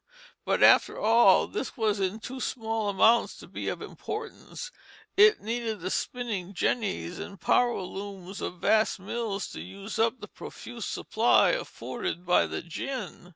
[0.45, 4.71] But, after all, this was in too small amounts to be of importance;
[5.15, 10.27] it needed the spinning jennies and power looms of vast mills to use up the
[10.27, 13.29] profuse supply afforded by the gin.